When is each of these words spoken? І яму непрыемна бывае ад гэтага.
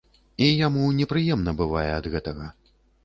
І 0.45 0.45
яму 0.67 0.85
непрыемна 1.01 1.55
бывае 1.63 1.87
ад 1.99 2.05
гэтага. 2.15 2.49